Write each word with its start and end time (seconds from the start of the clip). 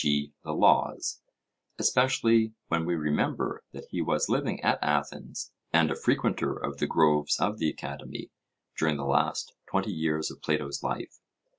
g. 0.03 0.33
the 0.43 0.51
Laws, 0.51 1.21
especially 1.77 2.53
when 2.69 2.85
we 2.87 2.95
remember 2.95 3.63
that 3.71 3.85
he 3.91 4.01
was 4.01 4.29
living 4.29 4.59
at 4.63 4.79
Athens, 4.81 5.51
and 5.71 5.91
a 5.91 5.95
frequenter 5.95 6.55
of 6.57 6.77
the 6.79 6.87
groves 6.87 7.39
of 7.39 7.59
the 7.59 7.69
Academy, 7.69 8.31
during 8.75 8.97
the 8.97 9.05
last 9.05 9.53
twenty 9.69 9.91
years 9.93 10.31
of 10.31 10.41
Plato's 10.41 10.81
life. 10.81 11.19